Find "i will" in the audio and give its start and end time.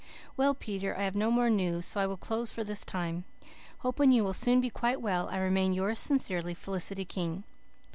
2.01-2.17